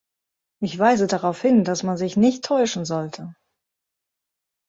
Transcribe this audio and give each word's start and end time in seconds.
Ich 0.63 0.79
weise 0.79 1.05
darauf 1.05 1.39
hin, 1.43 1.63
dass 1.63 1.83
man 1.83 1.95
sich 1.95 2.17
nicht 2.17 2.43
täuschen 2.43 2.85
sollte. 2.85 3.35